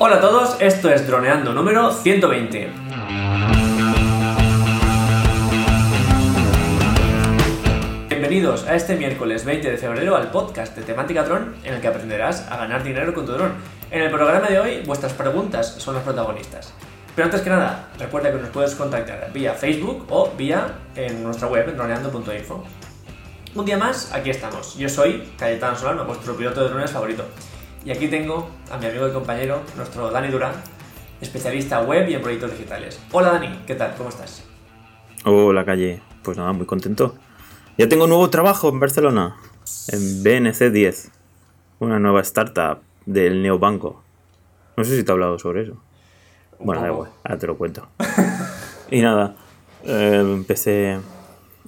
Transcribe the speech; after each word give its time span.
Hola 0.00 0.18
a 0.18 0.20
todos, 0.20 0.56
esto 0.60 0.90
es 0.90 1.08
Droneando 1.08 1.52
número 1.52 1.92
120. 1.92 2.70
Bienvenidos 8.08 8.64
a 8.68 8.76
este 8.76 8.94
miércoles 8.94 9.44
20 9.44 9.72
de 9.72 9.76
febrero 9.76 10.14
al 10.14 10.30
podcast 10.30 10.76
de 10.76 10.82
temática 10.82 11.24
dron 11.24 11.56
en 11.64 11.74
el 11.74 11.80
que 11.80 11.88
aprenderás 11.88 12.46
a 12.48 12.58
ganar 12.58 12.84
dinero 12.84 13.12
con 13.12 13.26
tu 13.26 13.32
dron. 13.32 13.54
En 13.90 14.02
el 14.02 14.10
programa 14.12 14.46
de 14.46 14.60
hoy 14.60 14.82
vuestras 14.86 15.14
preguntas 15.14 15.66
son 15.78 15.96
las 15.96 16.04
protagonistas. 16.04 16.72
Pero 17.16 17.26
antes 17.26 17.40
que 17.40 17.50
nada, 17.50 17.88
recuerda 17.98 18.30
que 18.30 18.38
nos 18.38 18.50
puedes 18.50 18.76
contactar 18.76 19.32
vía 19.32 19.54
Facebook 19.54 20.06
o 20.10 20.30
vía 20.38 20.74
en 20.94 21.24
nuestra 21.24 21.48
web 21.48 21.74
droneando.info. 21.74 22.62
Un 23.56 23.64
día 23.64 23.76
más, 23.76 24.12
aquí 24.12 24.30
estamos. 24.30 24.78
Yo 24.78 24.88
soy 24.88 25.28
Cayetano 25.36 25.76
Solano, 25.76 26.04
vuestro 26.04 26.36
piloto 26.36 26.62
de 26.62 26.68
drones 26.68 26.92
favorito. 26.92 27.24
Y 27.88 27.90
aquí 27.90 28.06
tengo 28.08 28.50
a 28.70 28.76
mi 28.76 28.84
amigo 28.84 29.08
y 29.08 29.12
compañero, 29.12 29.62
nuestro 29.74 30.10
Dani 30.10 30.28
Durán, 30.28 30.52
especialista 31.22 31.80
web 31.80 32.06
y 32.06 32.12
en 32.12 32.20
proyectos 32.20 32.50
digitales. 32.50 33.00
Hola 33.12 33.30
Dani, 33.30 33.60
¿qué 33.66 33.74
tal? 33.76 33.94
¿Cómo 33.96 34.10
estás? 34.10 34.44
Hola 35.24 35.64
Calle, 35.64 36.02
pues 36.22 36.36
nada, 36.36 36.52
muy 36.52 36.66
contento. 36.66 37.14
Ya 37.78 37.88
tengo 37.88 38.06
nuevo 38.06 38.28
trabajo 38.28 38.68
en 38.68 38.78
Barcelona, 38.78 39.38
en 39.88 40.22
BNC 40.22 40.70
10, 40.70 41.12
una 41.78 41.98
nueva 41.98 42.20
startup 42.20 42.80
del 43.06 43.40
neobanco. 43.40 44.02
No 44.76 44.84
sé 44.84 44.94
si 44.94 45.02
te 45.02 45.10
he 45.10 45.14
hablado 45.14 45.38
sobre 45.38 45.62
eso. 45.62 45.78
Bueno, 46.60 46.82
da 46.82 46.88
igual, 46.88 47.10
ahora 47.24 47.38
te 47.38 47.46
lo 47.46 47.56
cuento. 47.56 47.88
y 48.90 49.00
nada, 49.00 49.34
eh, 49.84 50.20
empecé... 50.22 50.98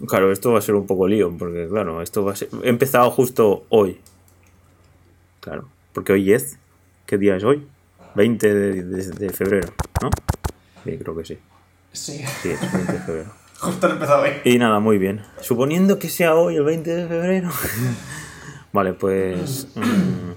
Claro, 0.06 0.30
esto 0.30 0.52
va 0.52 0.58
a 0.58 0.62
ser 0.62 0.74
un 0.74 0.86
poco 0.86 1.08
lío, 1.08 1.34
porque 1.38 1.66
claro, 1.66 2.02
esto 2.02 2.22
va 2.22 2.32
a 2.32 2.36
ser... 2.36 2.50
He 2.62 2.68
empezado 2.68 3.10
justo 3.10 3.64
hoy. 3.70 3.98
Claro, 5.40 5.68
porque 5.92 6.12
hoy 6.12 6.32
es... 6.32 6.58
¿Qué 7.06 7.18
día 7.18 7.36
es 7.36 7.44
hoy? 7.44 7.66
20 8.14 8.54
de, 8.54 8.82
de- 8.84 9.10
de 9.10 9.30
febrero, 9.30 9.68
¿no? 10.02 10.10
Sí, 10.84 10.96
creo 10.98 11.16
que 11.16 11.24
sí. 11.24 11.38
Sí, 11.92 12.24
Sí, 12.42 12.50
es 12.50 12.72
20 12.72 12.92
de 12.92 12.98
febrero. 13.00 13.32
justo 13.60 13.88
he 13.88 13.90
empezado 13.92 14.22
hoy. 14.22 14.30
Y 14.44 14.58
nada, 14.58 14.78
muy 14.80 14.98
bien. 14.98 15.22
Suponiendo 15.40 15.98
que 15.98 16.08
sea 16.08 16.34
hoy 16.34 16.56
el 16.56 16.64
20 16.64 16.90
de 16.94 17.06
febrero. 17.08 17.50
vale, 18.72 18.92
pues, 18.94 19.68
mm, 19.74 20.30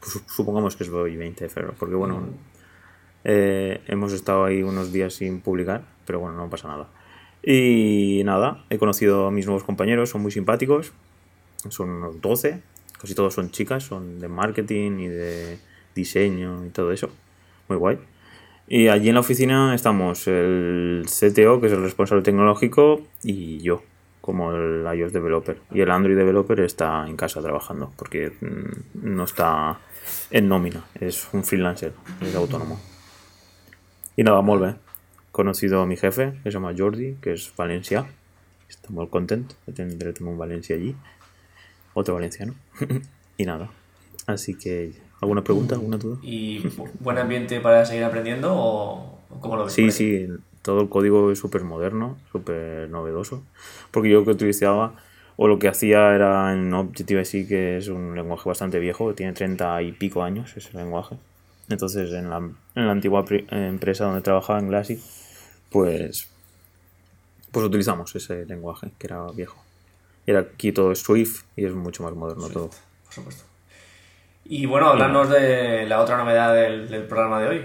pues 0.00 0.22
supongamos 0.26 0.76
que 0.76 0.84
es 0.84 0.90
hoy 0.90 1.16
20 1.16 1.44
de 1.44 1.50
febrero, 1.50 1.74
porque 1.78 1.94
bueno, 1.94 2.20
eh, 3.24 3.80
hemos 3.86 4.12
estado 4.12 4.44
ahí 4.44 4.62
unos 4.62 4.92
días 4.92 5.14
sin 5.14 5.40
publicar, 5.40 5.82
pero 6.04 6.20
bueno, 6.20 6.36
no 6.36 6.50
pasa 6.50 6.68
nada. 6.68 6.88
Y 7.42 8.22
nada, 8.24 8.64
he 8.70 8.78
conocido 8.78 9.26
a 9.28 9.30
mis 9.30 9.46
nuevos 9.46 9.62
compañeros, 9.64 10.10
son 10.10 10.22
muy 10.22 10.32
simpáticos, 10.32 10.92
son 11.68 11.88
unos 11.90 12.20
12, 12.20 12.60
casi 13.00 13.14
todos 13.14 13.34
son 13.34 13.50
chicas, 13.50 13.84
son 13.84 14.18
de 14.20 14.28
marketing 14.28 14.98
y 14.98 15.08
de 15.08 15.58
diseño 15.94 16.64
y 16.66 16.70
todo 16.70 16.92
eso. 16.92 17.10
Muy 17.68 17.78
guay. 17.78 17.98
Y 18.66 18.88
allí 18.88 19.08
en 19.08 19.14
la 19.14 19.20
oficina 19.20 19.74
estamos 19.74 20.26
el 20.28 21.06
CTO, 21.06 21.60
que 21.60 21.68
es 21.68 21.72
el 21.72 21.82
responsable 21.82 22.22
tecnológico, 22.22 23.00
y 23.22 23.58
yo, 23.60 23.82
como 24.20 24.52
el 24.52 24.86
iOS 24.94 25.12
developer. 25.12 25.58
Y 25.72 25.80
el 25.80 25.90
Android 25.90 26.16
developer 26.16 26.60
está 26.60 27.06
en 27.08 27.16
casa 27.16 27.40
trabajando, 27.40 27.92
porque 27.96 28.32
mm, 28.40 29.14
no 29.14 29.24
está 29.24 29.78
en 30.30 30.48
nómina, 30.48 30.84
es 31.00 31.28
un 31.32 31.44
freelancer, 31.44 31.94
es 32.20 32.34
autónomo. 32.34 32.78
Y 34.16 34.22
nada, 34.22 34.42
molt 34.42 34.62
bé. 34.62 34.74
Conocido 35.32 35.80
a 35.80 35.86
mi 35.86 35.96
jefe, 35.96 36.34
que 36.42 36.50
se 36.50 36.56
llama 36.58 36.74
Jordi, 36.76 37.16
que 37.22 37.32
es 37.32 37.52
valencià. 37.56 38.06
Está 38.68 38.90
muy 38.90 39.06
contento 39.08 39.54
de 39.66 39.72
tener 39.72 40.14
un 40.20 40.36
Valencia 40.36 40.76
allí. 40.76 40.94
Otro 41.98 42.14
valenciano. 42.14 42.54
y 43.36 43.44
nada. 43.44 43.70
Así 44.26 44.54
que, 44.54 44.92
¿alguna 45.20 45.42
pregunta? 45.42 45.74
¿Alguna 45.74 45.96
duda? 45.96 46.18
¿Y 46.22 46.60
bu- 46.62 46.88
buen 47.00 47.18
ambiente 47.18 47.60
para 47.60 47.84
seguir 47.84 48.04
aprendiendo 48.04 48.54
o 48.54 49.18
cómo 49.40 49.56
lo 49.56 49.64
ves? 49.64 49.72
Sí, 49.74 49.90
sí, 49.90 50.28
todo 50.62 50.80
el 50.82 50.88
código 50.88 51.32
es 51.32 51.40
súper 51.40 51.64
moderno, 51.64 52.16
súper 52.30 52.88
novedoso. 52.88 53.42
Porque 53.90 54.10
yo 54.10 54.20
lo 54.20 54.24
que 54.24 54.30
utilizaba, 54.30 54.94
o 55.36 55.48
lo 55.48 55.58
que 55.58 55.66
hacía 55.66 56.14
era 56.14 56.52
en 56.52 56.72
Objective-C, 56.72 57.48
que 57.48 57.78
es 57.78 57.88
un 57.88 58.14
lenguaje 58.14 58.48
bastante 58.48 58.78
viejo, 58.78 59.12
tiene 59.14 59.32
30 59.32 59.82
y 59.82 59.90
pico 59.90 60.22
años 60.22 60.56
ese 60.56 60.76
lenguaje. 60.76 61.16
Entonces, 61.68 62.12
en 62.12 62.30
la, 62.30 62.36
en 62.38 62.86
la 62.86 62.92
antigua 62.92 63.24
pri- 63.24 63.44
empresa 63.50 64.04
donde 64.04 64.20
trabajaba 64.22 64.60
en 64.60 64.68
Glassy, 64.68 65.02
pues, 65.70 66.28
pues 67.50 67.66
utilizamos 67.66 68.14
ese 68.14 68.46
lenguaje, 68.46 68.90
que 68.98 69.06
era 69.08 69.26
viejo. 69.32 69.64
Ahora 70.28 70.46
aquí 70.52 70.72
todo 70.72 70.92
es 70.92 71.00
Swift 71.00 71.44
y 71.56 71.64
es 71.64 71.74
mucho 71.74 72.02
más 72.02 72.14
moderno 72.14 72.48
todo. 72.48 72.70
Por 73.04 73.14
supuesto. 73.14 73.44
Y 74.44 74.66
bueno, 74.66 74.88
hablarnos 74.88 75.28
de 75.30 75.86
la 75.86 76.00
otra 76.00 76.16
novedad 76.16 76.54
del, 76.54 76.88
del 76.88 77.04
programa 77.04 77.40
de 77.40 77.48
hoy. 77.48 77.62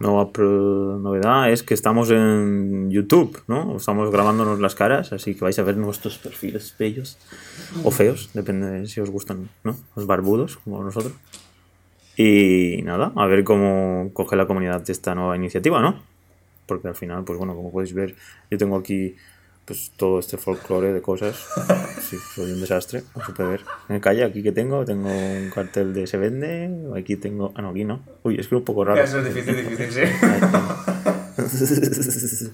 Nueva 0.00 0.30
novedad 0.36 1.50
es 1.50 1.64
que 1.64 1.74
estamos 1.74 2.10
en 2.10 2.88
YouTube, 2.90 3.42
¿no? 3.48 3.76
Estamos 3.76 4.12
grabándonos 4.12 4.60
las 4.60 4.76
caras, 4.76 5.12
así 5.12 5.34
que 5.34 5.40
vais 5.40 5.58
a 5.58 5.64
ver 5.64 5.76
nuestros 5.76 6.18
perfiles 6.18 6.76
bellos 6.78 7.18
o 7.82 7.90
feos, 7.90 8.30
depende 8.32 8.70
de 8.70 8.86
si 8.86 9.00
os 9.00 9.10
gustan, 9.10 9.48
¿no? 9.64 9.76
Los 9.96 10.06
barbudos, 10.06 10.58
como 10.58 10.84
nosotros. 10.84 11.14
Y 12.16 12.80
nada, 12.84 13.12
a 13.16 13.26
ver 13.26 13.42
cómo 13.42 14.10
coge 14.12 14.36
la 14.36 14.46
comunidad 14.46 14.82
de 14.82 14.92
esta 14.92 15.16
nueva 15.16 15.34
iniciativa, 15.34 15.80
¿no? 15.80 16.00
Porque 16.66 16.86
al 16.86 16.94
final, 16.94 17.24
pues 17.24 17.36
bueno, 17.36 17.56
como 17.56 17.72
podéis 17.72 17.92
ver, 17.92 18.14
yo 18.50 18.56
tengo 18.56 18.76
aquí 18.76 19.16
pues 19.68 19.92
todo 19.96 20.18
este 20.18 20.36
folclore 20.38 20.92
de 20.92 21.00
cosas. 21.02 21.46
Sí, 22.08 22.16
soy 22.34 22.52
un 22.52 22.60
desastre, 22.62 23.02
puede 23.36 23.50
ver. 23.50 23.60
En 23.90 23.96
el 23.96 24.00
calle, 24.00 24.24
aquí 24.24 24.42
que 24.42 24.50
tengo, 24.50 24.82
tengo 24.86 25.10
un 25.10 25.50
cartel 25.54 25.92
de 25.92 26.06
se 26.06 26.16
vende, 26.16 26.70
aquí 26.98 27.16
tengo... 27.16 27.52
Ah, 27.54 27.60
no, 27.60 27.68
aquí 27.68 27.84
no. 27.84 28.00
Uy, 28.22 28.40
es 28.40 28.48
que 28.48 28.54
un 28.54 28.64
poco 28.64 28.82
raro. 28.82 29.02
Eso 29.02 29.18
es 29.18 29.26
difícil, 29.26 29.56
difícil, 29.56 29.92
sí. 29.92 30.00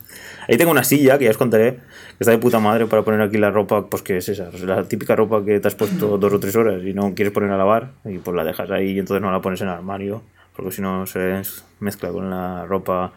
Ahí 0.49 0.57
tengo 0.57 0.73
una 0.73 0.83
silla 0.83 1.19
que 1.19 1.27
ya 1.27 1.31
os 1.31 1.37
contaré, 1.37 1.75
que 1.75 1.81
está 2.19 2.33
de 2.33 2.39
puta 2.39 2.59
madre 2.59 2.87
para 2.87 3.05
poner 3.05 3.21
aquí 3.21 3.39
la 3.39 3.53
ropa, 3.53 3.89
pues 3.89 4.03
que 4.03 4.17
es 4.17 4.29
esa, 4.29 4.51
la 4.65 4.83
típica 4.83 5.15
ropa 5.15 5.45
que 5.45 5.61
te 5.61 5.69
has 5.69 5.77
puesto 5.77 6.19
dos 6.19 6.33
o 6.33 6.41
tres 6.41 6.57
horas 6.57 6.83
y 6.83 6.95
no 6.95 7.15
quieres 7.15 7.33
poner 7.33 7.53
a 7.53 7.57
lavar 7.57 7.93
y 8.05 8.19
pues 8.19 8.35
la 8.35 8.43
dejas 8.43 8.73
ahí 8.73 8.91
y 8.91 8.99
entonces 8.99 9.23
no 9.23 9.31
la 9.31 9.41
pones 9.41 9.61
en 9.61 9.69
el 9.69 9.75
armario, 9.75 10.25
porque 10.57 10.73
si 10.73 10.83
no 10.83 11.07
se 11.07 11.43
mezcla 11.79 12.11
con 12.11 12.29
la 12.29 12.67
ropa 12.67 13.13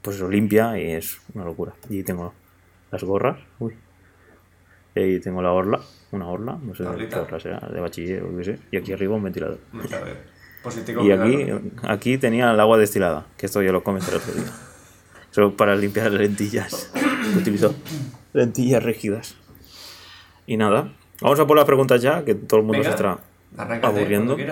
pues 0.00 0.16
eso, 0.16 0.30
limpia 0.30 0.78
y 0.78 0.92
es 0.92 1.20
una 1.34 1.44
locura. 1.44 1.74
Y 1.90 2.04
tengo 2.04 2.32
las 2.92 3.02
gorras, 3.02 3.38
uy. 3.58 3.74
Y 4.94 5.00
ahí 5.00 5.20
tengo 5.20 5.42
la 5.42 5.52
orla, 5.52 5.80
una 6.12 6.28
orla, 6.28 6.58
no 6.62 6.74
sé 6.74 6.84
qué 7.08 7.16
orla 7.16 7.40
será, 7.40 7.58
de 7.60 7.80
bachiller 7.80 8.22
o 8.22 8.36
qué 8.36 8.44
sé, 8.44 8.58
y 8.70 8.76
aquí 8.76 8.92
arriba 8.92 9.16
un 9.16 9.22
ventilador. 9.22 9.58
Pues 10.62 10.76
Y 11.02 11.10
aquí, 11.10 11.46
aquí 11.82 12.18
tenía 12.18 12.52
el 12.52 12.60
agua 12.60 12.78
destilada, 12.78 13.26
que 13.36 13.46
esto 13.46 13.62
yo 13.62 13.72
lo 13.72 13.82
comenté 13.82 14.10
el 14.10 14.18
otro 14.18 14.32
día. 14.34 14.52
Solo 15.30 15.56
para 15.56 15.74
limpiar 15.74 16.12
las 16.12 16.20
lentillas. 16.20 16.92
Utilizo 17.36 17.74
lentillas 18.34 18.82
rígidas. 18.82 19.34
Y 20.46 20.58
nada, 20.58 20.92
vamos 21.20 21.40
a 21.40 21.46
por 21.46 21.56
las 21.56 21.64
preguntas 21.64 22.02
ya, 22.02 22.24
que 22.24 22.34
todo 22.34 22.60
el 22.60 22.66
mundo 22.66 22.82
Venga, 22.82 22.96
se 22.96 23.02
está 23.02 23.88
aburriendo. 23.88 24.34
Hoy, 24.34 24.42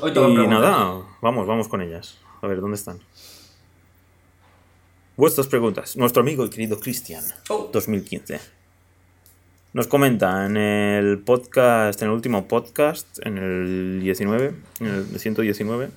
hoy 0.00 0.10
Y 0.10 0.12
preguntas. 0.12 0.48
nada, 0.48 1.02
vamos, 1.22 1.46
vamos 1.46 1.68
con 1.68 1.80
ellas. 1.80 2.18
A 2.42 2.48
ver, 2.48 2.60
¿dónde 2.60 2.74
están? 2.76 2.98
Vuestras 5.16 5.46
preguntas. 5.46 5.96
Nuestro 5.96 6.20
amigo 6.22 6.44
el 6.44 6.50
querido 6.50 6.78
Cristian, 6.78 7.24
Oh. 7.48 7.70
2015. 7.72 8.38
Nos 9.72 9.86
comenta 9.86 10.46
en 10.46 10.56
el 10.56 11.18
podcast, 11.18 12.00
en 12.02 12.08
el 12.08 12.14
último 12.14 12.46
podcast, 12.48 13.06
en 13.26 13.38
el 13.38 14.00
19, 14.02 14.54
en 14.80 14.86
el 14.86 15.18
119, 15.18 15.90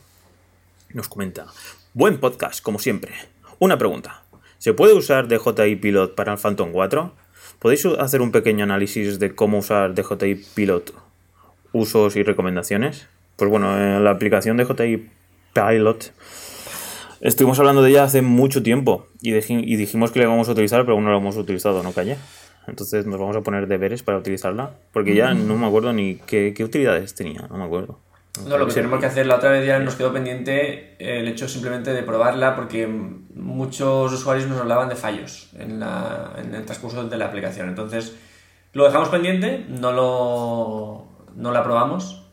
nos 0.94 1.08
comenta, 1.08 1.48
buen 1.94 2.20
podcast, 2.20 2.62
como 2.62 2.80
siempre. 2.80 3.14
Una 3.60 3.78
pregunta, 3.78 4.24
¿se 4.58 4.74
puede 4.74 4.94
usar 4.94 5.28
DJI 5.28 5.78
Pilot 5.78 6.16
para 6.16 6.34
el 6.34 6.40
Phantom 6.40 6.72
4? 6.72 7.14
¿Podéis 7.60 7.86
hacer 7.86 8.22
un 8.22 8.32
pequeño 8.32 8.64
análisis 8.64 9.20
de 9.20 9.34
cómo 9.36 9.60
usar 9.60 9.94
DJI 9.96 10.36
Pilot, 10.56 10.94
usos 11.72 12.16
y 12.16 12.24
recomendaciones? 12.24 13.08
Pues 13.38 13.50
bueno, 13.50 13.78
en 13.78 14.04
la 14.04 14.12
aplicación 14.12 14.58
DJI 14.58 15.10
Pilot 15.54 16.12
estuvimos 17.22 17.60
hablando 17.60 17.82
de 17.82 17.92
ella 17.92 18.04
hace 18.04 18.22
mucho 18.22 18.64
tiempo 18.64 19.08
y, 19.22 19.32
dijimos 19.32 20.12
que 20.12 20.20
la 20.20 20.26
íbamos 20.26 20.50
a 20.50 20.52
utilizar, 20.54 20.82
pero 20.82 20.94
aún 20.94 21.04
no 21.06 21.12
la 21.12 21.18
hemos 21.18 21.38
utilizado, 21.38 21.84
¿no, 21.84 21.92
Calle? 21.92 22.18
Entonces 22.68 23.06
nos 23.06 23.20
vamos 23.20 23.36
a 23.36 23.42
poner 23.42 23.68
deberes 23.68 24.04
para 24.04 24.18
utilizarla, 24.18 24.72
porque 24.94 25.16
ya 25.16 25.34
no 25.34 25.56
me 25.56 25.66
acuerdo 25.66 25.92
ni 25.94 26.16
qué, 26.16 26.54
qué 26.56 26.64
utilidades 26.64 27.16
tenía, 27.16 27.48
no 27.50 27.58
me 27.58 27.64
acuerdo. 27.64 28.00
No, 28.48 28.58
lo 28.58 28.68
que 28.68 28.74
tenemos 28.74 29.00
que 29.00 29.08
hacer 29.08 29.26
la 29.26 29.36
otra 29.36 29.50
vez 29.50 29.66
ya 29.66 29.80
nos 29.80 29.96
quedó 29.96 30.14
pendiente 30.14 30.96
el 31.00 31.28
hecho 31.28 31.48
simplemente 31.50 31.92
de 31.94 32.04
probarla 32.04 32.56
porque 32.56 32.88
muchos 32.88 34.14
usuarios 34.14 34.48
nos 34.48 34.62
hablaban 34.62 34.88
de 34.88 34.96
fallos 34.96 35.50
en, 35.58 35.80
la- 35.80 36.34
en 36.38 36.54
el 36.54 36.64
transcurso 36.64 37.04
de 37.04 37.18
la 37.18 37.26
aplicación. 37.26 37.68
Entonces 37.70 38.16
lo 38.72 38.86
dejamos 38.86 39.10
pendiente, 39.10 39.66
no, 39.68 39.92
lo, 39.92 41.08
no 41.36 41.52
la 41.52 41.64
probamos 41.64 42.29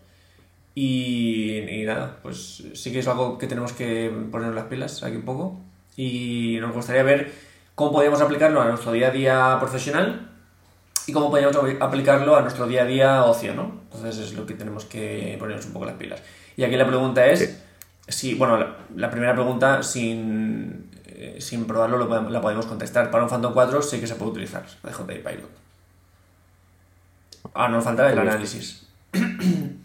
y, 0.76 1.58
y 1.68 1.84
nada, 1.84 2.18
pues 2.22 2.62
sí 2.74 2.92
que 2.92 2.98
es 3.00 3.08
algo 3.08 3.38
que 3.38 3.46
tenemos 3.48 3.72
que 3.72 4.12
poner 4.30 4.52
las 4.54 4.64
pilas 4.66 5.02
aquí 5.02 5.16
un 5.16 5.22
poco 5.24 5.58
y 5.96 6.58
nos 6.60 6.72
gustaría 6.74 7.02
ver 7.02 7.32
cómo 7.74 7.92
podíamos 7.92 8.20
aplicarlo 8.20 8.60
a 8.60 8.66
nuestro 8.68 8.92
día 8.92 9.08
a 9.08 9.10
día 9.10 9.56
profesional 9.58 10.30
y 11.06 11.12
cómo 11.12 11.30
podríamos 11.30 11.56
apl- 11.56 11.78
aplicarlo 11.80 12.36
a 12.36 12.42
nuestro 12.42 12.66
día 12.66 12.82
a 12.82 12.86
día 12.86 13.24
ocio, 13.24 13.54
¿no? 13.54 13.80
Entonces 13.84 14.18
es 14.18 14.34
lo 14.34 14.44
que 14.44 14.52
tenemos 14.54 14.84
que 14.84 15.36
ponernos 15.38 15.64
un 15.66 15.72
poco 15.72 15.86
las 15.86 15.94
pilas. 15.94 16.20
Y 16.58 16.64
aquí 16.64 16.76
la 16.76 16.86
pregunta 16.86 17.24
es, 17.26 17.38
Sí. 17.40 17.56
si, 18.08 18.34
bueno, 18.34 18.58
la, 18.58 18.76
la 18.96 19.10
primera 19.10 19.32
pregunta 19.34 19.82
sin, 19.82 20.90
eh, 21.06 21.36
sin 21.40 21.64
probarlo 21.66 21.96
lo 21.96 22.06
podemos- 22.08 22.30
la 22.32 22.40
podemos 22.42 22.66
contestar. 22.66 23.10
Para 23.10 23.24
un 23.24 23.30
Phantom 23.30 23.52
4 23.54 23.80
sí 23.82 23.98
que 23.98 24.06
se 24.06 24.16
puede 24.16 24.32
utilizar 24.32 24.66
de 24.82 24.92
JI 24.92 25.18
Pilot. 25.20 25.50
Ah, 27.54 27.68
nos 27.68 27.82
falta 27.84 28.12
el 28.12 28.18
análisis. 28.18 28.82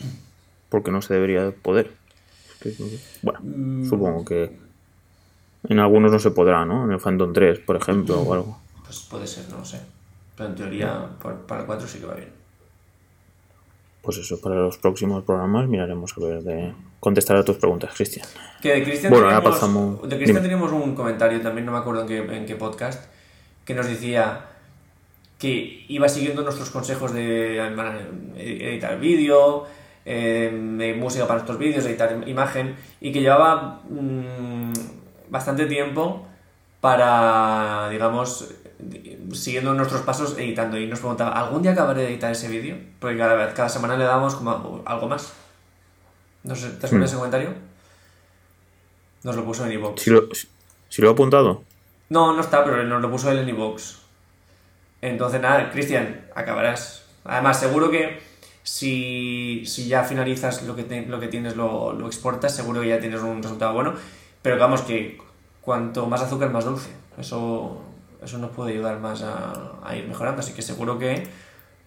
Porque 0.71 0.89
no 0.89 1.03
se 1.03 1.13
debería 1.13 1.51
poder. 1.51 1.91
Bueno, 3.21 3.39
Mm. 3.43 3.87
supongo 3.89 4.25
que 4.25 4.57
en 5.69 5.77
algunos 5.79 6.11
no 6.11 6.17
se 6.19 6.31
podrá, 6.31 6.65
¿no? 6.65 6.85
En 6.85 6.91
el 6.91 6.99
Phantom 6.99 7.33
3, 7.33 7.59
por 7.59 7.75
ejemplo, 7.75 8.19
o 8.21 8.33
algo. 8.33 8.59
Pues 8.83 9.01
puede 9.01 9.27
ser, 9.27 9.47
no 9.49 9.59
lo 9.59 9.65
sé. 9.65 9.79
Pero 10.35 10.49
en 10.49 10.55
teoría 10.55 11.07
para 11.21 11.59
el 11.61 11.65
4 11.67 11.87
sí 11.87 11.99
que 11.99 12.05
va 12.07 12.15
bien. 12.15 12.29
Pues 14.01 14.17
eso, 14.17 14.41
para 14.41 14.55
los 14.55 14.77
próximos 14.79 15.23
programas 15.23 15.67
miraremos 15.67 16.13
a 16.17 16.21
ver 16.25 16.41
de 16.41 16.73
contestar 16.99 17.37
a 17.37 17.43
tus 17.45 17.57
preguntas, 17.57 17.93
Cristian. 17.95 18.25
Que 18.61 18.73
de 18.73 18.83
Cristian 18.83 19.11
Bueno, 19.11 19.27
ahora 19.27 19.43
pasamos- 19.43 20.01
de 20.09 20.15
Cristian 20.15 20.41
teníamos 20.41 20.71
un 20.71 20.95
comentario, 20.95 21.39
también 21.41 21.65
no 21.67 21.71
me 21.73 21.77
acuerdo 21.79 22.01
en 22.01 22.07
qué, 22.07 22.17
en 22.37 22.45
qué 22.47 22.55
podcast, 22.55 23.11
que 23.65 23.75
nos 23.75 23.85
decía 23.87 24.45
que 25.37 25.85
iba 25.87 26.07
siguiendo 26.09 26.41
nuestros 26.43 26.69
consejos 26.71 27.13
de 27.13 27.57
editar 28.37 28.99
vídeo, 28.99 29.65
eh, 30.05 30.95
música 30.99 31.25
para 31.25 31.35
nuestros 31.39 31.57
vídeos, 31.59 31.85
editar 31.85 32.21
imagen, 32.27 32.75
y 32.99 33.11
que 33.11 33.21
llevaba 33.21 33.81
mm, 33.89 34.73
bastante 35.29 35.65
tiempo 35.67 36.25
para, 36.81 37.87
digamos, 37.89 38.47
siguiendo 39.33 39.73
nuestros 39.73 40.01
pasos 40.01 40.37
editando. 40.37 40.77
Y 40.77 40.87
nos 40.87 40.99
preguntaba, 40.99 41.31
¿algún 41.31 41.61
día 41.61 41.71
acabaré 41.73 42.01
de 42.01 42.07
editar 42.09 42.31
ese 42.31 42.47
vídeo? 42.47 42.75
Porque 42.99 43.17
cada, 43.17 43.35
vez- 43.35 43.53
cada 43.53 43.69
semana 43.69 43.95
le 43.97 44.03
damos 44.05 44.35
como 44.35 44.81
algo 44.85 45.07
más. 45.07 45.33
No 46.43 46.55
sé, 46.55 46.69
¿te 46.71 46.87
suena 46.87 47.03
Hmm. 47.03 47.07
ese 47.07 47.15
comentario? 47.17 47.53
Nos 49.23 49.35
lo 49.35 49.45
puso 49.45 49.65
en 49.65 49.73
iVoox. 49.73 50.01
Si 50.01 50.09
lo, 50.09 50.33
si- 50.33 50.47
si 50.89 51.01
lo 51.01 51.09
he 51.09 51.11
apuntado, 51.11 51.63
No, 52.09 52.33
no 52.33 52.41
está, 52.41 52.65
pero 52.65 52.83
nos 52.83 53.01
lo 53.01 53.09
puso 53.09 53.31
él 53.31 53.37
en 53.39 53.49
iVoox. 53.49 53.99
Entonces, 55.01 55.39
nada, 55.39 55.69
Cristian, 55.71 56.25
acabarás. 56.35 57.05
Además, 57.23 57.59
seguro 57.59 57.89
que 57.89 58.19
si, 58.63 59.63
si 59.65 59.87
ya 59.87 60.03
finalizas 60.03 60.63
lo 60.63 60.75
que, 60.75 60.83
te- 60.83 61.05
lo 61.05 61.19
que 61.19 61.27
tienes, 61.27 61.55
lo, 61.55 61.93
lo 61.93 62.07
exportas, 62.07 62.55
seguro 62.55 62.81
que 62.81 62.89
ya 62.89 62.99
tienes 62.99 63.21
un 63.21 63.41
resultado 63.41 63.73
bueno. 63.73 63.93
Pero 64.41 64.57
vamos, 64.57 64.81
que 64.81 65.17
cuanto 65.61 66.05
más 66.07 66.21
azúcar, 66.21 66.51
más 66.51 66.65
dulce. 66.65 66.89
Eso, 67.17 67.81
eso 68.23 68.37
nos 68.37 68.51
puede 68.51 68.73
ayudar 68.73 68.99
más 68.99 69.21
a, 69.23 69.79
a 69.83 69.95
ir 69.95 70.07
mejorando. 70.07 70.39
Así 70.41 70.53
que 70.53 70.61
seguro 70.61 70.97
que 70.99 71.23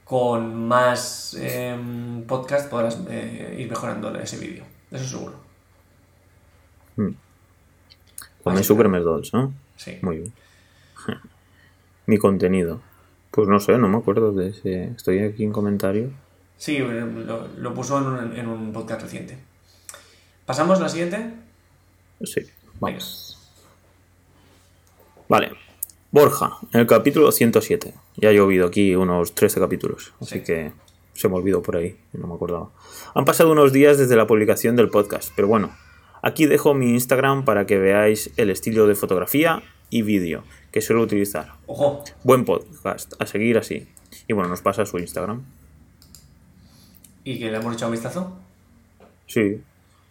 con 0.04 0.68
más 0.68 1.34
em, 1.40 2.22
podcast 2.24 2.68
podrás 2.70 2.98
eh, 3.08 3.56
ir 3.58 3.68
mejorando 3.68 4.14
ese 4.16 4.36
vídeo. 4.38 4.64
Eso 4.90 5.04
seguro. 5.04 5.34
con 6.96 8.52
Así 8.52 8.58
mi 8.58 8.64
Super 8.64 8.90
Dolls, 9.02 9.32
¿no? 9.32 9.52
Sí. 9.76 9.98
Muy 10.02 10.18
bien. 10.18 10.32
Mi 12.06 12.18
contenido. 12.18 12.80
Pues 13.30 13.48
no 13.48 13.58
sé, 13.58 13.78
no 13.78 13.88
me 13.88 13.96
acuerdo 13.96 14.32
de 14.32 14.48
ese. 14.50 14.84
Estoy 14.84 15.20
aquí 15.20 15.42
en 15.44 15.52
comentarios. 15.52 16.12
Sí, 16.56 16.78
lo, 16.78 17.48
lo 17.48 17.74
puso 17.74 17.98
en 17.98 18.04
un, 18.06 18.36
en 18.38 18.48
un 18.48 18.72
podcast 18.72 19.02
reciente. 19.02 19.38
¿Pasamos 20.46 20.78
a 20.78 20.82
la 20.82 20.88
siguiente? 20.88 21.32
Sí, 22.22 22.42
vamos. 22.80 23.38
Vale. 25.28 25.52
Borja, 26.10 26.58
en 26.72 26.80
el 26.80 26.86
capítulo 26.86 27.32
107. 27.32 27.92
Ya 28.16 28.28
ha 28.28 28.32
llovido 28.32 28.66
aquí 28.68 28.94
unos 28.94 29.34
13 29.34 29.58
capítulos, 29.60 30.12
así 30.20 30.38
Sí. 30.38 30.44
que 30.44 30.72
se 31.14 31.28
me 31.28 31.34
olvidó 31.34 31.60
por 31.62 31.76
ahí, 31.76 31.98
no 32.12 32.26
me 32.28 32.34
acordaba. 32.34 32.70
Han 33.14 33.24
pasado 33.24 33.50
unos 33.52 33.72
días 33.72 33.98
desde 33.98 34.14
la 34.16 34.26
publicación 34.26 34.76
del 34.76 34.90
podcast, 34.90 35.32
pero 35.34 35.48
bueno, 35.48 35.74
aquí 36.22 36.46
dejo 36.46 36.72
mi 36.74 36.90
Instagram 36.90 37.44
para 37.44 37.66
que 37.66 37.78
veáis 37.78 38.30
el 38.36 38.50
estilo 38.50 38.86
de 38.86 38.94
fotografía 38.94 39.62
y 39.90 40.02
vídeo 40.02 40.44
que 40.70 40.80
suelo 40.80 41.02
utilizar. 41.02 41.54
Ojo, 41.66 42.04
Buen 42.22 42.44
podcast, 42.44 43.14
a 43.20 43.26
seguir 43.26 43.58
así. 43.58 43.88
Y 44.28 44.32
bueno, 44.34 44.48
nos 44.48 44.60
pasa 44.60 44.86
su 44.86 44.98
Instagram. 44.98 45.44
¿Y 47.24 47.38
que 47.38 47.50
le 47.50 47.56
hemos 47.56 47.74
echado 47.74 47.88
un 47.90 47.92
vistazo? 47.92 48.38
Sí. 49.26 49.60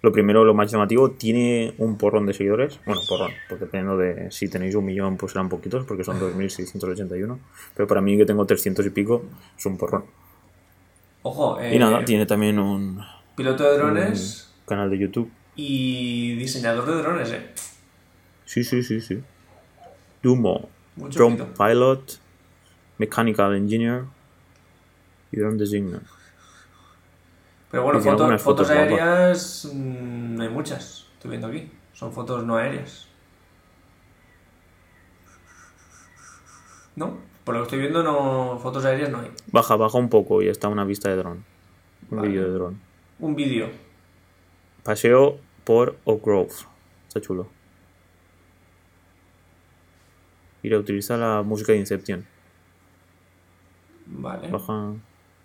Lo 0.02 0.12
primero, 0.12 0.44
lo 0.44 0.54
más 0.54 0.70
llamativo, 0.70 1.12
tiene 1.12 1.74
un 1.78 1.98
porrón 1.98 2.26
de 2.26 2.34
seguidores. 2.34 2.78
Bueno, 2.86 3.00
porrón, 3.08 3.32
porque 3.48 3.66
dependiendo 3.66 3.98
de 3.98 4.30
si 4.32 4.50
tenéis 4.50 4.76
un 4.76 4.84
millón, 4.84 5.16
pues 5.16 5.32
serán 5.32 5.48
poquitos, 5.48 5.86
porque 5.86 6.04
son 6.04 6.20
2.681. 6.20 7.38
Pero 7.74 7.88
para 7.88 8.02
mí, 8.02 8.18
que 8.18 8.26
tengo 8.26 8.46
300 8.46 8.86
y 8.86 8.90
pico, 8.90 9.24
es 9.58 9.66
un 9.66 9.78
porrón. 9.78 10.04
Ojo, 11.22 11.58
eh, 11.62 11.74
Y 11.76 11.80
nada, 11.80 12.04
tiene 12.04 12.26
también 12.26 12.60
un 12.60 13.02
piloto 13.38 13.64
de 13.64 13.78
drones 13.78 14.54
canal 14.68 14.90
de 14.90 14.98
YouTube. 14.98 15.32
y 15.56 16.36
diseñador 16.36 16.86
de 16.86 17.02
drones, 17.02 17.32
eh. 17.32 17.46
Sí, 18.46 18.64
sí, 18.66 18.84
sí, 18.84 19.00
sí. 19.00 19.22
Dumo, 20.22 20.68
Mucho 20.98 21.20
Drone. 21.20 21.46
Pilot, 21.58 22.20
Mechanical 22.98 23.56
Engineer 23.56 24.04
y 25.32 25.38
Drone 25.38 25.58
Designer. 25.58 26.02
Pero 27.74 27.82
bueno, 27.86 28.00
y 28.00 28.04
foto- 28.04 28.38
fotos, 28.38 28.70
aéreas 28.70 29.68
mm, 29.74 30.36
no 30.36 30.44
hay 30.44 30.50
muchas, 30.50 31.08
estoy 31.16 31.32
viendo 31.32 31.48
aquí. 31.48 31.72
Son 31.94 32.14
fotos 32.14 32.46
no 32.46 32.56
aéreas. 32.56 33.08
¿No? 36.96 37.18
Por 37.44 37.56
lo 37.56 37.62
que 37.62 37.64
estoy 37.64 37.80
viendo, 37.80 38.04
no 38.04 38.60
fotos 38.60 38.86
aéreas 38.86 39.10
no 39.10 39.22
hay. 39.22 39.32
Baja, 39.52 39.76
baja 39.76 39.98
un 39.98 40.10
poco 40.10 40.44
y 40.44 40.50
está 40.50 40.68
una 40.68 40.84
vista 40.86 41.10
de 41.10 41.16
dron. 41.16 41.44
Un 42.12 42.18
Vale. 42.18 42.28
vídeo 42.30 42.44
de 42.44 42.50
dron. 42.52 42.80
Un 43.18 43.36
vídeo. 43.36 43.72
Paseo 44.84 45.40
por 45.64 45.98
Oak 46.04 46.24
Grove. 46.24 46.54
Está 47.08 47.22
chulo. 47.22 47.48
Mira, 50.62 50.78
utiliza 50.78 51.18
la 51.18 51.42
música 51.42 51.72
de 51.72 51.80
Inception. 51.80 52.24
Vale. 54.06 54.48
Baja 54.50 54.94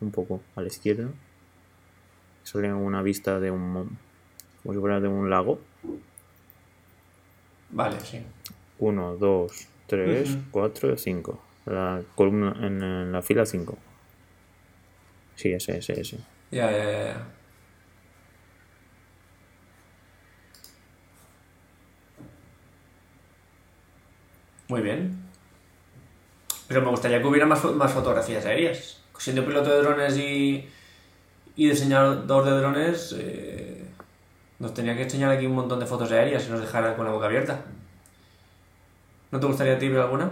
un 0.02 0.10
poco 0.12 0.42
a 0.56 0.60
la 0.60 0.66
izquierda. 0.66 1.08
Sale 2.50 2.72
una 2.72 3.02
vista 3.02 3.38
de 3.40 3.50
un. 3.50 3.98
como 4.62 4.74
si 4.74 4.80
fuera 4.80 5.00
de 5.00 5.08
un 5.08 5.28
lago. 5.28 5.60
Vale, 7.70 8.00
sí. 8.00 8.24
1, 8.78 9.16
2, 9.16 9.68
3, 9.86 10.30
Ujú. 10.30 10.38
4, 10.50 10.96
5. 10.96 11.42
La 11.66 12.00
columna 12.14 12.56
en, 12.66 12.82
en 12.82 13.12
la 13.12 13.20
fila 13.20 13.44
5. 13.44 13.76
Sí, 15.34 15.52
ese, 15.52 15.76
ese, 15.76 16.00
ese. 16.00 16.18
Ya, 16.50 16.70
ya, 16.70 16.90
ya. 16.90 17.26
Muy 24.68 24.80
bien. 24.80 25.18
Pero 26.66 26.80
me 26.80 26.88
gustaría 26.88 27.20
que 27.20 27.26
hubiera 27.26 27.44
más 27.44 27.60
fotografías 27.60 28.46
aéreas. 28.46 29.02
Siendo 29.18 29.44
piloto 29.44 29.68
de 29.70 29.82
drones 29.82 30.16
y, 30.16 30.66
y 31.58 31.68
diseñador 31.68 32.44
de 32.44 32.50
drones, 32.52 33.14
eh, 33.18 33.84
nos 34.60 34.72
tenía 34.74 34.94
que 34.96 35.02
enseñar 35.02 35.30
aquí 35.32 35.44
un 35.46 35.54
montón 35.56 35.80
de 35.80 35.86
fotos 35.86 36.10
aéreas 36.12 36.46
y 36.46 36.50
nos 36.50 36.60
dejara 36.60 36.96
con 36.96 37.04
la 37.04 37.10
boca 37.12 37.26
abierta. 37.26 37.62
¿No 39.32 39.40
te 39.40 39.46
gustaría 39.46 39.74
a 39.74 39.78
ti 39.78 39.88
ver 39.88 40.00
alguna? 40.00 40.30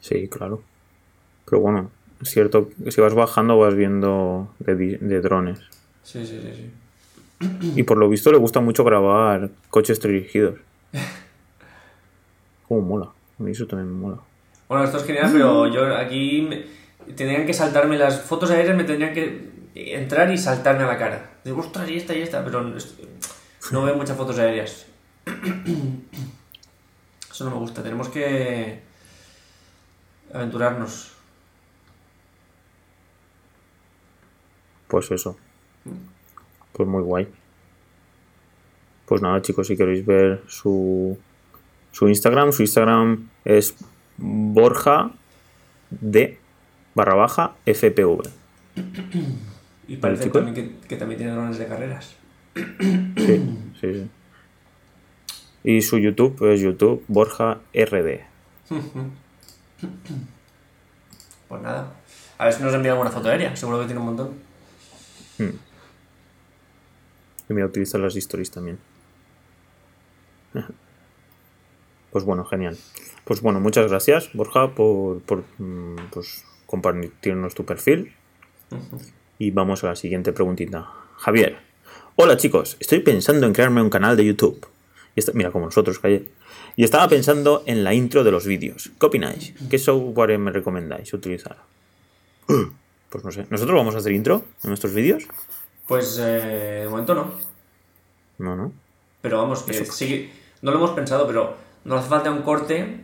Sí, 0.00 0.28
claro. 0.28 0.62
Pero 1.46 1.60
bueno, 1.62 1.90
es 2.20 2.28
cierto 2.30 2.68
que 2.84 2.90
si 2.90 3.00
vas 3.00 3.14
bajando 3.14 3.56
vas 3.58 3.74
viendo 3.74 4.52
de 4.58 5.20
drones. 5.20 5.60
Sí, 6.02 6.26
sí, 6.26 6.40
sí, 6.42 6.52
sí. 6.54 6.70
Y 7.76 7.82
por 7.84 7.96
lo 7.98 8.08
visto 8.08 8.30
le 8.32 8.38
gusta 8.38 8.60
mucho 8.60 8.84
grabar 8.84 9.50
coches 9.70 10.00
dirigidos. 10.00 10.58
Como 12.68 12.80
mola. 12.82 13.06
A 13.38 13.42
mí 13.42 13.50
eso 13.52 13.66
también 13.66 13.92
me 13.92 13.98
mola. 14.00 14.18
Bueno, 14.68 14.84
esto 14.84 14.98
es 14.98 15.04
genial, 15.04 15.30
pero 15.32 15.66
yo 15.68 15.96
aquí 15.96 16.42
me- 16.48 16.64
tendrían 17.14 17.46
que 17.46 17.52
saltarme 17.54 17.96
las 17.98 18.20
fotos 18.22 18.50
aéreas, 18.50 18.76
me 18.76 18.84
tendrían 18.84 19.12
que 19.14 19.51
entrar 19.74 20.30
y 20.30 20.38
saltarme 20.38 20.84
a 20.84 20.86
la 20.86 20.98
cara. 20.98 21.30
Digo, 21.44 21.60
ostras, 21.60 21.88
y 21.88 21.96
esta 21.96 22.14
y 22.14 22.22
esta, 22.22 22.44
pero 22.44 22.62
no 22.62 23.82
veo 23.82 23.96
muchas 23.96 24.16
fotos 24.16 24.38
aéreas. 24.38 24.86
Eso 27.30 27.44
no 27.44 27.50
me 27.50 27.56
gusta, 27.56 27.82
tenemos 27.82 28.08
que 28.08 28.82
aventurarnos. 30.32 31.12
Pues 34.88 35.10
eso. 35.10 35.38
Pues 36.72 36.86
muy 36.86 37.02
guay. 37.02 37.26
Pues 39.06 39.22
nada, 39.22 39.40
chicos, 39.40 39.66
si 39.66 39.76
queréis 39.78 40.04
ver 40.04 40.42
su, 40.46 41.18
su 41.90 42.08
Instagram, 42.08 42.52
su 42.52 42.62
Instagram 42.62 43.30
es 43.46 43.74
Borja 44.18 45.12
de 45.90 46.38
barra 46.94 47.14
baja 47.14 47.54
FPV. 47.64 48.22
Y 49.88 49.96
parece 49.96 50.24
chico? 50.24 50.38
también 50.40 50.54
que, 50.80 50.86
que 50.88 50.96
también 50.96 51.18
tiene 51.18 51.32
drones 51.32 51.58
de 51.58 51.66
carreras. 51.66 52.16
Sí, 52.54 53.56
sí, 53.80 53.94
sí. 53.94 54.10
Y 55.64 55.82
su 55.82 55.98
YouTube 55.98 56.52
es 56.52 56.60
YouTube 56.60 57.04
Borja 57.08 57.60
RD. 57.72 58.20
Pues 61.48 61.62
nada. 61.62 61.92
A 62.38 62.44
ver 62.46 62.54
si 62.54 62.62
nos 62.62 62.74
envía 62.74 62.92
alguna 62.92 63.10
foto 63.10 63.28
aérea, 63.28 63.54
seguro 63.54 63.80
que 63.80 63.86
tiene 63.86 64.00
un 64.00 64.06
montón. 64.06 64.30
Y 67.48 67.52
mira, 67.52 67.66
utiliza 67.66 67.98
las 67.98 68.16
stories 68.16 68.50
también. 68.50 68.78
Pues 72.10 72.26
bueno, 72.26 72.44
genial. 72.44 72.76
Pues 73.24 73.40
bueno, 73.40 73.58
muchas 73.58 73.88
gracias, 73.88 74.28
Borja, 74.34 74.74
por, 74.74 75.22
por 75.22 75.44
mm, 75.56 76.10
pues, 76.10 76.44
compartirnos 76.66 77.54
tu 77.54 77.64
perfil. 77.64 78.12
Y 79.38 79.50
vamos 79.50 79.82
a 79.84 79.88
la 79.88 79.96
siguiente 79.96 80.32
preguntita. 80.32 80.88
Javier. 81.18 81.58
Hola 82.16 82.36
chicos, 82.36 82.76
estoy 82.80 83.00
pensando 83.00 83.46
en 83.46 83.52
crearme 83.52 83.82
un 83.82 83.90
canal 83.90 84.16
de 84.16 84.24
YouTube. 84.24 84.66
Y 85.14 85.20
esta- 85.20 85.32
mira, 85.32 85.50
como 85.50 85.66
nosotros, 85.66 85.98
calle. 85.98 86.26
Y 86.76 86.84
estaba 86.84 87.08
pensando 87.08 87.62
en 87.66 87.84
la 87.84 87.92
intro 87.94 88.24
de 88.24 88.30
los 88.30 88.46
vídeos. 88.46 88.90
¿Qué 88.98 89.06
opináis? 89.06 89.54
¿Qué 89.68 89.78
software 89.78 90.38
me 90.38 90.50
recomendáis 90.52 91.12
utilizar? 91.12 91.56
Pues 93.12 93.24
no 93.24 93.30
sé. 93.30 93.44
¿Nosotros 93.50 93.76
vamos 93.76 93.94
a 93.94 93.98
hacer 93.98 94.12
intro 94.12 94.42
en 94.64 94.70
nuestros 94.70 94.94
vídeos? 94.94 95.24
Pues 95.86 96.18
eh, 96.18 96.80
de 96.84 96.88
momento 96.88 97.14
no. 97.14 97.30
No, 98.38 98.56
no. 98.56 98.72
Pero 99.20 99.36
vamos, 99.36 99.64
que 99.64 99.84
sí 99.84 100.30
no 100.62 100.70
lo 100.70 100.78
hemos 100.78 100.92
pensado, 100.92 101.26
pero 101.26 101.54
nos 101.84 102.00
hace 102.00 102.08
falta 102.08 102.30
un 102.30 102.40
corte 102.40 103.00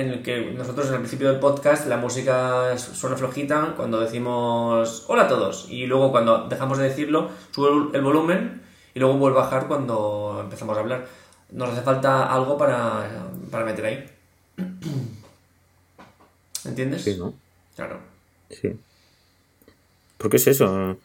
en 0.00 0.10
el 0.10 0.22
que 0.22 0.52
nosotros 0.52 0.88
en 0.88 0.94
el 0.94 1.00
principio 1.00 1.28
del 1.28 1.40
podcast 1.40 1.86
la 1.86 1.96
música 1.96 2.78
suena 2.78 3.16
flojita 3.16 3.74
cuando 3.76 4.00
decimos 4.00 5.04
hola 5.08 5.24
a 5.24 5.28
todos 5.28 5.66
y 5.68 5.86
luego 5.86 6.12
cuando 6.12 6.46
dejamos 6.48 6.78
de 6.78 6.84
decirlo 6.84 7.30
sube 7.50 7.96
el 7.96 8.02
volumen 8.02 8.62
y 8.94 9.00
luego 9.00 9.16
vuelve 9.16 9.38
a 9.38 9.42
bajar 9.42 9.68
cuando 9.68 10.38
empezamos 10.42 10.76
a 10.76 10.80
hablar. 10.80 11.06
Nos 11.52 11.70
hace 11.70 11.82
falta 11.82 12.32
algo 12.32 12.58
para, 12.58 13.28
para 13.50 13.64
meter 13.64 13.84
ahí. 13.86 14.04
¿Entiendes? 16.64 17.02
Sí, 17.02 17.16
¿no? 17.16 17.32
Claro. 17.76 17.98
Sí. 18.50 18.76
¿Por 20.16 20.30
qué 20.30 20.36
es 20.36 20.46
eso? 20.48 20.96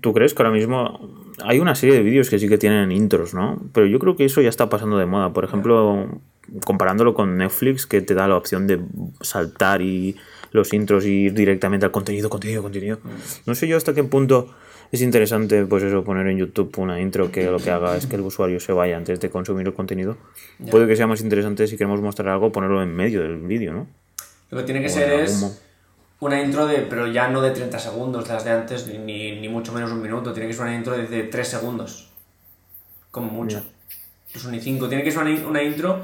¿Tú 0.00 0.12
crees 0.12 0.34
que 0.34 0.42
ahora 0.42 0.54
mismo 0.54 1.00
hay 1.42 1.60
una 1.60 1.74
serie 1.74 1.96
de 1.96 2.02
vídeos 2.02 2.30
que 2.30 2.38
sí 2.38 2.48
que 2.48 2.58
tienen 2.58 2.92
intros, 2.92 3.34
¿no? 3.34 3.58
Pero 3.72 3.86
yo 3.86 3.98
creo 3.98 4.14
que 4.14 4.26
eso 4.26 4.42
ya 4.42 4.50
está 4.50 4.68
pasando 4.68 4.98
de 4.98 5.06
moda. 5.06 5.32
Por 5.32 5.44
ejemplo, 5.44 6.20
comparándolo 6.64 7.14
con 7.14 7.36
Netflix, 7.36 7.86
que 7.86 8.00
te 8.00 8.14
da 8.14 8.26
la 8.28 8.36
opción 8.36 8.66
de 8.66 8.80
saltar 9.20 9.82
y 9.82 10.16
los 10.52 10.72
intros 10.72 11.04
y 11.04 11.24
ir 11.26 11.34
directamente 11.34 11.84
al 11.86 11.92
contenido, 11.92 12.28
contenido, 12.30 12.62
contenido. 12.62 12.98
No 13.46 13.54
sé 13.54 13.68
yo 13.68 13.76
hasta 13.76 13.92
qué 13.94 14.04
punto 14.04 14.54
es 14.90 15.02
interesante, 15.02 15.66
pues 15.66 15.82
eso, 15.82 16.02
poner 16.04 16.26
en 16.28 16.38
YouTube 16.38 16.72
una 16.78 16.98
intro 17.00 17.30
que 17.30 17.44
lo 17.50 17.58
que 17.58 17.70
haga 17.70 17.96
es 17.96 18.06
que 18.06 18.16
el 18.16 18.22
usuario 18.22 18.58
se 18.60 18.72
vaya 18.72 18.96
antes 18.96 19.20
de 19.20 19.28
consumir 19.28 19.66
el 19.66 19.74
contenido. 19.74 20.16
Puede 20.70 20.86
que 20.86 20.96
sea 20.96 21.06
más 21.06 21.20
interesante 21.20 21.66
si 21.66 21.76
queremos 21.76 22.00
mostrar 22.00 22.28
algo, 22.30 22.50
ponerlo 22.50 22.82
en 22.82 22.94
medio 22.96 23.20
del 23.22 23.36
vídeo, 23.36 23.72
¿no? 23.74 23.86
Lo 24.50 24.58
que 24.58 24.64
tiene 24.64 24.80
que 24.80 24.86
O 24.86 24.90
ser 24.90 25.12
es 25.12 25.42
algún 25.42 25.56
una 26.20 26.42
intro 26.42 26.66
de, 26.66 26.78
pero 26.78 27.06
ya 27.06 27.28
no 27.28 27.42
de 27.42 27.50
30 27.50 27.78
segundos, 27.78 28.26
las 28.26 28.44
de 28.44 28.50
antes, 28.50 28.86
ni- 28.88 29.38
ni, 29.38 29.48
mucho 29.48 29.72
menos 29.72 29.92
un 29.92 30.00
minuto. 30.02 30.32
Tiene 30.32 30.48
que 30.48 30.54
ser 30.54 30.62
una 30.62 30.74
intro 30.74 30.96
de, 30.96 31.06
de 31.06 31.24
3 31.24 31.46
segundos. 31.46 32.10
Como 33.10 33.30
mucho. 33.30 33.62
Incluso 34.28 34.50
ni 34.50 34.60
5. 34.60 34.88
Tiene 34.88 35.04
que 35.04 35.10
ser 35.12 35.22
una 35.22 35.62
intro 35.62 36.00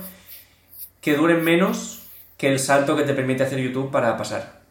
que 1.05 1.15
dure 1.15 1.35
menos 1.35 2.01
que 2.39 2.49
el 2.49 2.59
salto 2.59 2.97
que 2.97 3.03
te 3.03 3.13
permite 3.13 3.43
hacer 3.43 3.61
YouTube 3.61 3.91
para 3.91 4.17
pasar. 4.17 4.63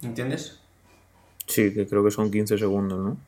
¿Entiendes? 0.00 0.58
Sí, 1.46 1.74
que 1.74 1.86
creo 1.86 2.02
que 2.02 2.10
son 2.10 2.30
15 2.30 2.56
segundos, 2.56 2.98
¿no? 2.98 3.18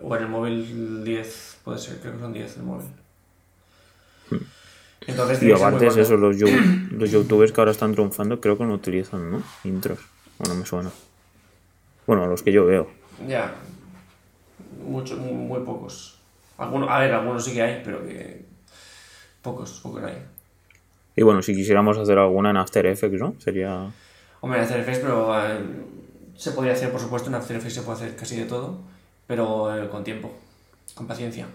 O 0.00 0.14
en 0.14 0.22
el 0.22 0.28
móvil 0.28 1.02
10, 1.02 1.58
puede 1.64 1.78
ser, 1.78 1.98
creo 1.98 2.12
que 2.14 2.20
son 2.20 2.32
10 2.32 2.56
el 2.56 2.62
móvil. 2.62 2.86
Entonces 5.06 5.40
Hmm. 5.40 5.44
Y 5.44 5.48
que 5.48 5.56
ser 5.56 5.66
aparte 5.66 5.84
muy 5.86 5.88
es 5.88 5.96
eso, 5.96 6.16
los, 6.16 6.36
los 6.92 7.10
youtubers 7.10 7.50
que 7.50 7.60
ahora 7.60 7.72
están 7.72 7.92
triunfando 7.92 8.40
creo 8.40 8.56
que 8.56 8.64
no 8.64 8.74
utilizan, 8.74 9.28
¿no? 9.28 9.42
Intros. 9.64 9.98
O 10.38 10.48
no 10.48 10.54
me 10.54 10.64
suena. 10.64 10.90
Bueno, 12.06 12.26
los 12.28 12.44
que 12.44 12.52
yo 12.52 12.64
veo. 12.64 12.88
Ya. 13.28 13.52
Muchos, 14.86 15.18
muy 15.18 15.60
pocos. 15.60 16.20
Algunos, 16.58 16.88
a 16.88 17.00
ver, 17.00 17.12
algunos 17.12 17.44
sí 17.44 17.52
que 17.52 17.62
hay, 17.62 17.82
pero 17.84 18.06
que. 18.06 18.53
Pocos, 19.44 19.78
pocos 19.82 20.02
hay. 20.02 20.18
Y 21.14 21.22
bueno, 21.22 21.40
si 21.42 21.54
quisiéramos 21.54 21.96
hacer 21.98 22.18
alguna 22.18 22.50
en 22.50 22.56
After 22.56 22.84
Effects, 22.86 23.20
¿no? 23.20 23.36
Sería... 23.38 23.88
Hombre, 24.40 24.58
en 24.58 24.64
After 24.64 24.80
Effects, 24.80 24.98
pero. 25.00 25.32
eh, 25.38 25.58
se 26.36 26.50
podría 26.50 26.72
hacer, 26.72 26.90
por 26.90 27.00
supuesto, 27.00 27.28
en 27.28 27.36
After 27.36 27.56
Effects 27.56 27.74
se 27.74 27.82
puede 27.82 27.98
hacer 27.98 28.16
casi 28.16 28.36
de 28.36 28.46
todo, 28.46 28.78
pero 29.28 29.72
eh, 29.76 29.88
con 29.88 30.02
tiempo. 30.02 30.32
Con 30.94 31.06
paciencia. 31.06 31.46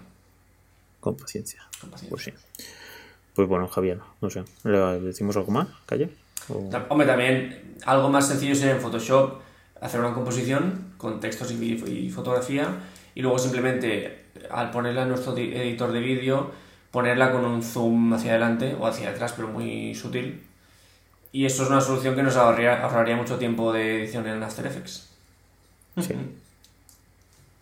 Con 1.00 1.16
paciencia. 1.16 1.62
Con 1.80 1.90
paciencia. 1.90 2.10
Pues 2.10 2.24
sí. 2.24 2.32
Pues 3.34 3.46
bueno, 3.48 3.68
Javier, 3.68 3.98
no 4.22 4.30
sé. 4.30 4.42
¿Le 4.64 4.78
decimos 5.00 5.36
algo 5.36 5.50
más, 5.52 5.68
Calle? 5.86 6.10
O- 6.48 6.70
Hombre, 6.88 7.06
también 7.06 7.76
algo 7.84 8.08
más 8.08 8.26
sencillo 8.28 8.54
sería 8.54 8.74
en 8.76 8.80
Photoshop 8.80 9.40
hacer 9.80 10.00
una 10.00 10.12
composición 10.14 10.94
con 10.98 11.20
textos 11.20 11.50
y, 11.52 11.54
y 11.74 12.10
fotografía 12.10 12.68
y 13.14 13.22
luego 13.22 13.38
simplemente 13.38 14.24
al 14.50 14.70
ponerla 14.70 15.02
en 15.02 15.08
nuestro 15.10 15.34
di- 15.34 15.54
editor 15.54 15.92
de 15.92 16.00
vídeo 16.00 16.50
ponerla 16.90 17.30
con 17.32 17.44
un 17.44 17.62
zoom 17.62 18.12
hacia 18.14 18.32
adelante 18.32 18.76
o 18.78 18.86
hacia 18.86 19.10
atrás 19.10 19.32
pero 19.36 19.48
muy 19.48 19.94
sutil 19.94 20.42
y 21.32 21.44
eso 21.46 21.62
es 21.62 21.68
una 21.70 21.80
solución 21.80 22.14
que 22.16 22.22
nos 22.22 22.36
ahorraría, 22.36 22.82
ahorraría 22.82 23.16
mucho 23.16 23.38
tiempo 23.38 23.72
de 23.72 24.02
edición 24.02 24.26
en 24.26 24.42
After 24.42 24.66
Effects. 24.66 25.08
Sí. 26.00 26.14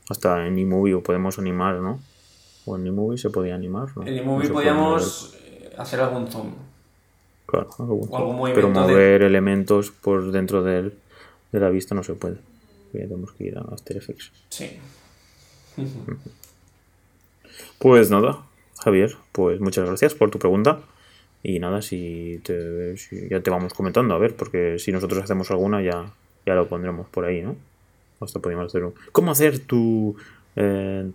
Hasta 0.08 0.47
en 0.47 0.58
eMovie 0.58 0.97
podemos 1.02 1.38
animar, 1.38 1.75
¿no? 1.76 2.00
O 2.64 2.76
en 2.76 2.87
eMovie 2.87 3.18
se 3.18 3.28
podía 3.28 3.54
animar, 3.54 3.88
¿no? 3.97 4.06
En 4.06 4.14
No 4.16 4.23
eMovie 4.23 4.47
se 4.47 4.52
puede 4.54 4.68
podíamos 4.70 5.35
eh, 5.42 5.75
hacer 5.76 6.00
algún 6.00 6.28
zoom. 6.28 6.52
Claro, 7.47 7.68
algún- 7.78 8.08
o 8.11 8.16
algún 8.16 8.50
pero 8.54 8.68
de- 8.68 8.75
mover 8.75 9.23
elementos 9.23 9.90
por 9.90 10.30
dentro 10.32 10.62
del, 10.62 10.94
de 11.52 11.61
la 11.61 11.68
vista 11.68 11.94
no 11.94 12.02
se 12.02 12.14
puede. 12.14 12.37
Ya 12.94 13.00
tenemos 13.00 13.32
que 13.32 13.44
ir 13.44 13.58
a 13.58 13.61
After 13.62 13.99
Effects. 13.99 14.32
Sí. 14.49 14.78
Pues 17.78 18.11
nada, 18.11 18.38
Javier, 18.88 19.16
pues 19.33 19.61
muchas 19.61 19.87
gracias 19.87 20.14
por 20.14 20.30
tu 20.30 20.38
pregunta. 20.38 20.80
Y 21.42 21.59
nada, 21.59 21.83
si, 21.83 22.40
ya 23.30 23.42
te 23.42 23.50
vamos 23.50 23.75
comentando, 23.75 24.14
a 24.14 24.18
ver, 24.18 24.35
porque 24.35 24.78
si 24.78 24.92
nosotros 24.92 25.23
hacemos 25.23 25.50
alguna 25.50 25.83
ya, 25.83 26.11
ya 26.47 26.54
lo 26.54 26.68
pondremos 26.68 27.07
por 27.09 27.26
ahí, 27.26 27.42
¿no? 27.42 27.54
Hasta 28.18 28.40
podríamos 28.40 28.68
hacer 28.68 28.85
un... 28.85 28.95
¿Cómo 29.12 29.30
hacer 29.30 29.59
tu... 29.59 30.16
eh, 30.57 31.11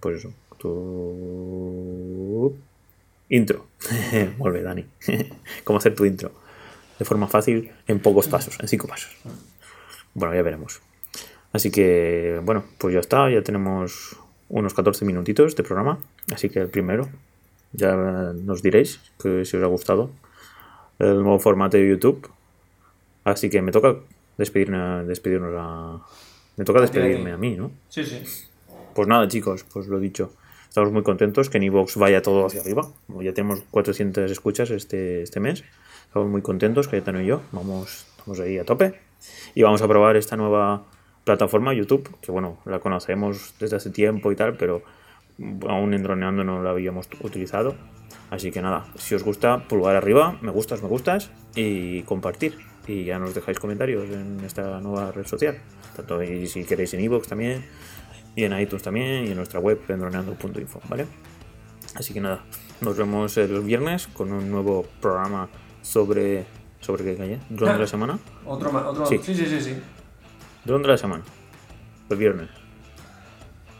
pues 0.00 0.20
eso, 0.20 0.32
tu... 0.56 2.56
Intro. 3.28 3.66
Vuelve, 4.38 4.62
Dani. 4.62 4.86
¿Cómo 5.64 5.78
hacer 5.78 5.94
tu 5.94 6.06
intro? 6.06 6.32
De 6.98 7.04
forma 7.04 7.28
fácil, 7.28 7.70
en 7.86 8.00
pocos 8.00 8.26
pasos, 8.26 8.58
en 8.58 8.68
cinco 8.68 8.88
pasos. 8.88 9.14
Bueno, 10.14 10.34
ya 10.34 10.40
veremos. 10.40 10.80
Así 11.52 11.70
que, 11.70 12.40
bueno, 12.42 12.64
pues 12.78 12.94
ya 12.94 13.00
está, 13.00 13.30
ya 13.30 13.42
tenemos 13.42 14.16
unos 14.48 14.74
14 14.74 15.04
minutitos 15.04 15.56
de 15.56 15.62
programa. 15.62 15.98
Así 16.32 16.48
que 16.48 16.60
el 16.60 16.68
primero, 16.68 17.08
ya 17.72 17.94
nos 17.96 18.62
diréis 18.62 19.00
que 19.22 19.44
si 19.44 19.56
os 19.56 19.62
ha 19.62 19.66
gustado 19.66 20.10
el 20.98 21.22
nuevo 21.22 21.38
formato 21.38 21.76
de 21.76 21.88
YouTube. 21.88 22.28
Así 23.24 23.50
que 23.50 23.62
me 23.62 23.72
toca 23.72 23.96
despedirme, 24.36 25.04
despedirnos 25.04 25.54
a... 25.56 26.00
Me 26.56 26.64
toca 26.64 26.80
despedirme 26.80 27.32
a 27.32 27.36
mí, 27.36 27.56
¿no? 27.56 27.70
Sí, 27.88 28.04
sí. 28.04 28.20
Pues 28.94 29.06
nada, 29.06 29.28
chicos, 29.28 29.64
pues 29.72 29.86
lo 29.86 30.00
dicho. 30.00 30.32
Estamos 30.68 30.92
muy 30.92 31.02
contentos 31.02 31.48
que 31.50 31.58
en 31.58 31.64
iVoox 31.64 31.96
vaya 31.96 32.20
todo 32.20 32.46
hacia 32.46 32.60
arriba. 32.60 32.88
Como 33.06 33.22
ya 33.22 33.32
tenemos 33.32 33.62
400 33.70 34.30
escuchas 34.30 34.70
este, 34.70 35.22
este 35.22 35.40
mes. 35.40 35.62
Estamos 36.06 36.28
muy 36.28 36.42
contentos, 36.42 36.88
Cayetano 36.88 37.22
y 37.22 37.26
yo. 37.26 37.42
Vamos, 37.52 38.06
estamos 38.18 38.40
ahí 38.40 38.58
a 38.58 38.64
tope. 38.64 38.98
Y 39.54 39.62
vamos 39.62 39.82
a 39.82 39.88
probar 39.88 40.16
esta 40.16 40.36
nueva 40.36 40.84
plataforma, 41.28 41.74
YouTube, 41.74 42.08
que 42.22 42.32
bueno, 42.32 42.56
la 42.64 42.78
conocemos 42.78 43.54
desde 43.60 43.76
hace 43.76 43.90
tiempo 43.90 44.32
y 44.32 44.36
tal, 44.36 44.56
pero 44.56 44.82
aún 45.68 45.92
en 45.92 46.02
droneando 46.02 46.42
no 46.42 46.62
la 46.62 46.70
habíamos 46.70 47.06
utilizado. 47.20 47.74
Así 48.30 48.50
que 48.50 48.62
nada, 48.62 48.86
si 48.96 49.14
os 49.14 49.22
gusta, 49.22 49.68
pulgar 49.68 49.94
arriba, 49.94 50.38
me 50.40 50.50
gustas, 50.50 50.82
me 50.82 50.88
gustas 50.88 51.30
y 51.54 52.00
compartir. 52.04 52.56
Y 52.86 53.04
ya 53.04 53.18
nos 53.18 53.34
dejáis 53.34 53.58
comentarios 53.58 54.08
en 54.08 54.40
esta 54.42 54.80
nueva 54.80 55.12
red 55.12 55.26
social. 55.26 55.58
Tanto 55.94 56.22
y 56.22 56.46
si 56.46 56.64
queréis 56.64 56.94
en 56.94 57.00
iVoox 57.00 57.28
también, 57.28 57.62
y 58.34 58.44
en 58.44 58.58
iTunes 58.58 58.82
también, 58.82 59.26
y 59.26 59.32
en 59.32 59.36
nuestra 59.36 59.60
web, 59.60 59.78
en 59.86 60.00
droneando.info, 60.00 60.80
¿vale? 60.88 61.04
Así 61.94 62.14
que 62.14 62.22
nada, 62.22 62.42
nos 62.80 62.96
vemos 62.96 63.36
el 63.36 63.60
viernes 63.60 64.06
con 64.06 64.32
un 64.32 64.50
nuevo 64.50 64.86
programa 65.02 65.50
sobre. 65.82 66.46
¿Sobre 66.80 67.04
qué 67.04 67.16
calle? 67.16 67.38
¿Drone 67.50 67.74
de 67.74 67.78
la 67.80 67.86
semana? 67.96 68.18
Otro, 68.46 68.70
otro. 68.70 69.04
Sí. 69.04 69.18
Sí, 69.22 69.34
sí, 69.34 69.44
sí, 69.44 69.60
sí. 69.60 69.74
De 70.68 70.86
la 70.86 70.98
semana. 70.98 71.24
El 72.10 72.18
viernes. 72.18 72.50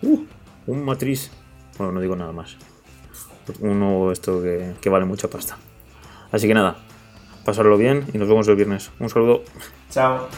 Uh, 0.00 0.24
un 0.66 0.84
matriz. 0.86 1.30
Bueno, 1.76 1.92
no 1.92 2.00
digo 2.00 2.16
nada 2.16 2.32
más. 2.32 2.56
Uno 3.60 4.10
esto 4.10 4.40
que, 4.40 4.72
que 4.80 4.88
vale 4.88 5.04
mucha 5.04 5.28
pasta. 5.28 5.58
Así 6.32 6.48
que 6.48 6.54
nada, 6.54 6.78
pasarlo 7.44 7.76
bien 7.76 8.06
y 8.14 8.16
nos 8.16 8.26
vemos 8.26 8.48
el 8.48 8.56
viernes. 8.56 8.90
Un 9.00 9.10
saludo. 9.10 9.42
Chao. 9.90 10.28